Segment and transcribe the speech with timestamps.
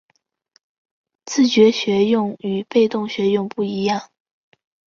[1.25, 4.09] 自觉学用与被动学用不一样